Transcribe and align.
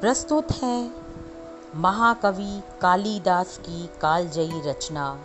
प्रस्तुत 0.00 0.52
है 0.52 0.90
महाकवि 1.74 2.62
कालिदास 2.80 3.58
की 3.58 3.86
कालजयी 3.86 4.70
रचना, 4.70 5.20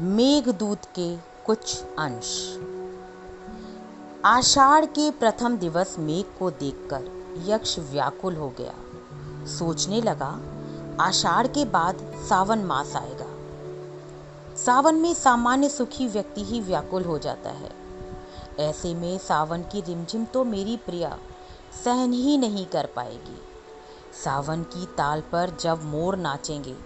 मेघदूत 0.00 0.84
के 0.84 1.16
कुछ 1.16 1.82
अंश। 1.98 2.58
आषाढ़ 4.24 4.84
के 4.84 5.10
प्रथम 5.10 5.56
दिवस 5.56 5.96
मेघ 5.98 6.38
को 6.38 6.50
देखकर 6.50 7.34
यक्ष 7.46 7.78
व्याकुल 7.78 8.36
हो 8.36 8.54
गया। 8.58 8.74
सोचने 9.46 10.00
लगा, 10.00 10.40
आषाढ़ 11.00 11.46
के 11.46 11.64
बाद 11.64 11.98
सावन 12.28 12.58
मास 12.58 12.96
आएगा। 12.96 13.28
सावन 14.56 14.94
में 14.94 15.14
सामान्य 15.14 15.68
सुखी 15.68 16.08
व्यक्ति 16.08 16.44
ही 16.44 16.60
व्याकुल 16.60 17.04
हो 17.04 17.18
जाता 17.18 17.50
है। 17.50 17.70
ऐसे 18.58 18.94
में 18.94 19.18
सावन 19.18 19.62
की 19.62 19.80
रिमझिम 19.80 20.24
तो 20.24 20.44
मेरी 20.44 20.76
प्रिया 20.76 21.18
सहन 21.84 22.12
ही 22.12 22.38
नहीं 22.38 22.66
कर 22.66 22.86
पाएगी। 22.86 23.51
सावन 24.12 24.62
की 24.62 24.86
ताल 24.86 25.20
पर 25.20 25.56
जब 25.60 25.84
मोर 25.84 26.16
नाचेंगे, 26.16 26.76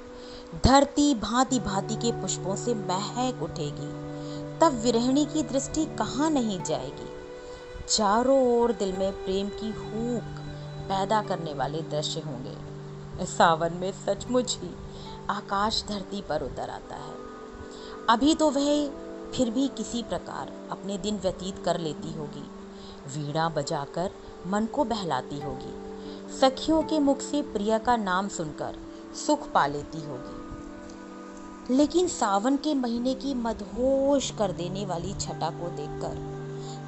धरती 0.64 1.14
भांति 1.14 1.60
भांति 1.60 1.94
के 1.94 2.12
पुष्पों 2.12 2.56
से 2.56 2.74
महक 2.74 3.42
उठेगी, 3.42 4.06
तब 4.58 4.80
विरहणी 4.82 5.24
की 5.24 5.42
दृष्टि 5.42 5.84
कहाँ 5.84 6.30
नहीं 6.30 6.62
जाएगी? 6.62 7.08
चारों 7.88 8.58
ओर 8.58 8.72
दिल 8.72 8.96
में 8.96 9.24
प्रेम 9.24 9.48
की 9.48 9.70
हूक 9.70 10.40
पैदा 10.88 11.22
करने 11.22 11.54
वाले 11.54 11.78
दृश्य 11.78 12.20
होंगे। 12.20 13.26
सावन 13.26 13.72
में 13.72 13.92
सचमुच 14.06 14.58
ही 14.62 14.70
आकाश 15.30 15.84
धरती 15.88 16.22
पर 16.22 16.42
उतर 16.42 16.70
आता 16.70 16.96
है। 16.96 17.14
अभी 18.10 18.34
तो 18.34 18.50
वह 18.50 18.88
फिर 19.30 19.50
भी 19.50 19.68
किसी 19.68 20.02
प्रकार 20.02 20.52
अपने 20.70 20.98
दिन 20.98 21.16
व्यतीत 21.16 21.64
कर 21.64 21.80
लेती 21.80 22.12
होगी। 22.12 22.50
वीणा 23.16 23.48
बजाकर 23.48 24.10
मन 24.46 24.66
को 24.66 24.84
बहलाती 24.84 25.40
होगी। 25.40 25.95
सखियों 26.30 26.82
के 26.82 26.98
मुख 26.98 27.20
से 27.20 27.42
प्रिया 27.42 27.78
का 27.78 27.96
नाम 27.96 28.28
सुनकर 28.28 28.78
सुख 29.26 29.52
पा 29.52 29.66
लेती 29.66 29.98
होगी। 29.98 30.46
लेकिन 31.76 32.08
सावन 32.08 32.56
के 32.56 32.74
महीने 32.74 33.14
की 33.14 33.34
मदहोश 33.34 34.30
कर 34.30 34.52
देने 34.52 34.86
वाली 34.86 35.14
छटा 35.14 35.50
को 35.50 35.68
देखकर 35.68 36.36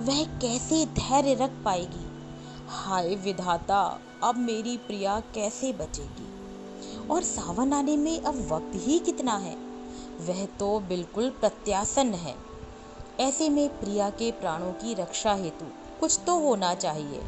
वह 0.04 0.24
कैसे 0.24 0.86
धैर्य 0.86 1.34
रख 1.34 1.50
पाएगी? 1.64 2.10
हाय 2.68 3.14
विधाता, 3.14 4.00
अब 4.24 4.36
मेरी 4.36 4.76
प्रिया 4.76 5.20
कैसे 5.20 5.72
बचेगी? 5.72 6.28
और 7.10 7.22
सावन 7.22 7.72
आने 7.72 7.96
में 7.96 8.20
अब 8.20 8.48
वक्त 8.52 8.70
ही 8.74 8.98
कितना 8.98 9.36
है? 9.36 9.56
वह 10.20 10.46
तो 10.46 10.80
बिल्कुल 10.80 11.30
प्रत्यासन 11.30 12.06
है। 12.06 12.34
ऐसे 13.20 13.48
में 13.48 13.80
प्रिया 13.80 14.10
के 14.10 14.32
प्राणों 14.32 14.72
की 14.72 14.94
रक्षा 14.94 15.34
हेतु 15.34 15.66
कुछ 16.00 16.20
तो 16.26 16.38
होना 16.38 16.74
चाहिए। 16.74 17.22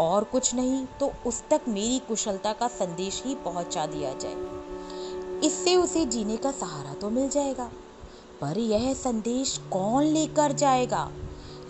और 0.00 0.24
कुछ 0.24 0.54
नहीं 0.54 0.84
तो 1.00 1.12
उस 1.26 1.42
तक 1.50 1.60
मेरी 1.68 1.98
कुशलता 1.98 2.52
का 2.52 2.68
संदेश 2.68 3.22
ही 3.26 3.34
पहुँचा 3.34 3.86
दिया 3.86 4.12
जाए। 4.14 5.40
इससे 5.46 5.76
उसे 5.76 6.04
जीने 6.06 6.36
का 6.36 6.50
सहारा 6.52 6.94
तो 6.94 7.10
मिल 7.10 7.28
जाएगा, 7.28 7.70
पर 8.40 8.58
यह 8.58 8.92
संदेश 8.94 9.56
कौन 9.70 10.04
लेकर 10.04 10.52
जाएगा? 10.52 11.10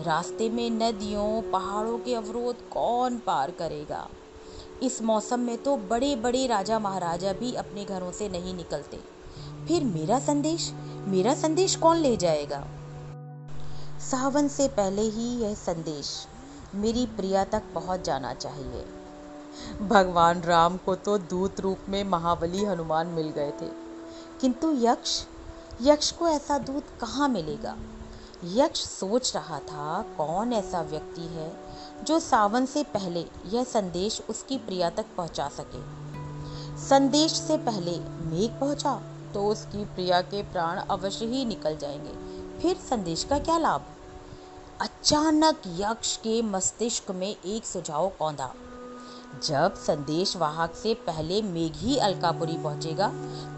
रास्ते 0.00 0.48
में 0.50 0.70
नदियों, 0.70 1.42
पहाड़ों 1.42 1.98
के 1.98 2.14
अवरोध 2.14 2.68
कौन 2.68 3.18
पार 3.18 3.50
करेगा? 3.50 4.08
इस 4.82 5.02
मौसम 5.02 5.40
में 5.40 5.56
तो 5.58 5.76
बड़े 5.76 6.14
बड़े 6.16 6.46
राजा 6.46 6.78
महाराजा 6.78 7.32
भी 7.32 7.54
अपने 7.54 7.84
घरों 7.84 8.12
से 8.12 8.28
नहीं 8.28 8.54
निकलते। 8.54 9.00
फिर 9.68 9.84
मेरा 9.84 10.18
संदेश? 10.18 10.70
मेरा 11.06 11.34
संदेश 11.34 11.76
कौन 11.76 11.96
ले 11.96 12.16
जाएगा? 12.16 12.64
सावन 14.00 14.48
से 14.48 14.68
पहले 14.68 15.02
ही 15.02 15.28
यह 15.42 15.54
संदेश 15.54 16.26
मेरी 16.74 17.06
प्रिया 17.06 17.44
तक 17.44 17.62
पहुँच 17.74 18.02
जाना 18.02 18.34
चाहिए। 18.34 18.84
भगवान 19.82 20.42
राम 20.42 20.76
को 20.76 20.94
तो 20.94 21.18
दूत 21.18 21.60
रूप 21.60 21.78
में 21.88 22.04
महाबली 22.04 22.64
हनुमान 22.64 23.06
मिल 23.06 23.30
गए 23.30 23.50
थे। 23.50 23.68
किंतु 24.40 24.72
यक्ष 24.72 25.24
यक्ष 25.82 26.10
को 26.10 26.28
ऐसा 26.28 26.58
दूत 26.58 26.86
कहाँ 27.00 27.28
मिलेगा? 27.28 27.76
यक्ष 28.44 28.80
सोच 28.80 29.34
रहा 29.36 29.58
था, 29.58 30.02
कौन 30.16 30.52
ऐसा 30.52 30.80
व्यक्ति 30.80 31.22
है 31.22 31.52
जो 32.04 32.20
सावन 32.20 32.66
से 32.66 32.82
पहले 32.84 33.24
यह 33.46 33.64
संदेश 33.64 34.22
उसकी 34.28 34.58
प्रिया 34.58 34.90
तक 34.90 35.06
पहुँचा 35.16 35.48
सके? 35.48 35.82
संदेश 36.86 37.32
से 37.32 37.56
पहले 37.58 37.98
मेघ 38.30 38.50
पहुँचा 38.60 39.00
तो 39.34 39.46
उसकी 39.46 39.84
प्रिया 39.84 40.20
के 40.20 40.42
प्राण 40.42 40.78
अवश्य 40.78 41.24
ही 41.24 41.44
निकल 41.44 41.76
जाएँगे। 41.76 42.12
फिर 42.60 42.76
संदेश 42.76 43.24
का 43.24 43.38
क्या 43.38 43.58
लाभ? 43.58 43.82
अचानक 44.80 45.62
यक्ष 45.78 46.16
के 46.16 46.40
मस्तिष्क 46.42 47.10
में 47.10 47.28
एक 47.28 47.64
सुझाव 47.64 48.08
कौंधा 48.18 48.48
जब 49.44 49.74
संदेश 49.76 50.36
वाहक 50.36 50.74
से 50.74 50.94
पहले 51.06 51.40
मेघ 51.42 51.72
ही 51.76 51.96
अलकापुरी 51.98 52.56
पहुंचेगा 52.56 53.08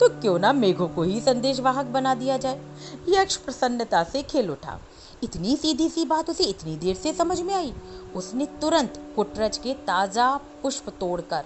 तो 0.00 0.08
क्यों 0.20 0.38
ना 0.38 0.52
मेघों 0.52 0.88
को 0.88 1.02
ही 1.02 1.20
संदेश 1.20 1.60
वाहक 1.60 1.86
बना 1.86 2.14
दिया 2.14 2.36
जाए? 2.36 2.60
यक्ष 3.08 3.36
प्रसन्नता 3.36 4.02
से 4.04 4.22
खेल 4.22 4.50
उठा। 4.50 4.78
इतनी 5.22 5.56
सीधी 5.56 5.88
सी 5.88 6.04
बात 6.04 6.30
उसे 6.30 6.44
इतनी 6.44 6.76
देर 6.76 6.94
से 6.94 7.12
समझ 7.12 7.40
में 7.40 7.54
आई। 7.54 7.72
उसने 8.16 8.46
तुरंत 8.60 9.00
कुटरज 9.16 9.58
के 9.58 9.74
ताज़ा 9.86 10.34
पुष्प 10.62 10.88
तोड़कर 11.00 11.44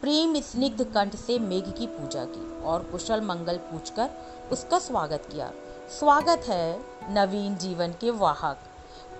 प्रेम 0.00 0.40
स्निग्ध 0.42 0.84
कंठ 0.94 1.16
से 1.16 1.38
मेघ 1.40 1.64
की 1.68 1.86
पूजा 1.88 2.24
की 2.26 2.62
और 2.62 2.88
कुशल 2.92 3.20
मंगल 3.22 3.56
पूछकर 3.64 4.08
उसका 4.52 4.78
स्वागत 4.78 5.28
किया। 5.32 5.50
स्वागत 5.98 6.48
है 6.48 6.78
नवीन 7.10 7.56
जीवन 7.56 7.94
के 8.00 8.10
वाहक। 8.16 8.62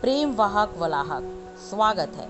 प्रेम 0.01 0.35
वाहक 0.35 0.75
वलाहक। 0.79 1.23
स्वागत 1.71 2.13
है। 2.17 2.29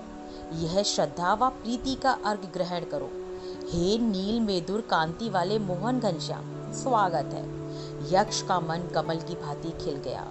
यह 0.63 0.83
श्रद्धा 0.83 1.33
व 1.33 1.49
प्रीति 1.49 1.95
का 1.95 2.11
अर्घ 2.25 2.45
ग्रहण 2.53 2.83
करो। 2.83 3.09
हे 3.69 3.97
नील 3.97 4.39
मेदुर 4.39 4.81
कांति 4.81 5.29
वाले 5.29 5.59
मोहन 5.59 5.99
घनश्याम, 5.99 6.73
स्वागत 6.73 7.33
है। 7.33 7.43
यक्ष 8.13 8.41
का 8.41 8.59
मन 8.59 8.87
कमल 8.95 9.15
की 9.15 9.35
भांति 9.35 9.69
खिल 9.69 9.95
गया। 9.95 10.27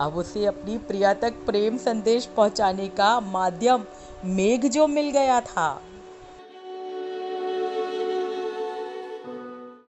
अब 0.00 0.16
उसे 0.16 0.46
अपनी 0.46 0.78
प्रिया 0.78 1.14
तक 1.14 1.32
प्रेम 1.46 1.78
संदेश 1.78 2.26
पहुँचाने 2.26 2.88
का 2.88 3.20
माध्यम 3.20 3.84
मेघ 4.24 4.66
जो 4.66 4.86
मिल 4.86 5.10
गया 5.10 5.40
था। 5.40 5.82